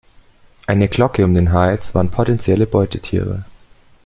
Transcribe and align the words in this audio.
Eine 0.65 0.87
Glocke 0.87 1.23
um 1.23 1.35
den 1.35 1.51
Hals 1.53 1.93
warnt 1.93 2.09
potenzielle 2.11 2.65
Beutetiere. 2.65 3.45